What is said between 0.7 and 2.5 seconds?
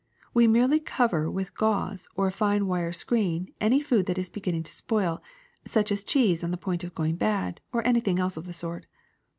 cover with gauze or a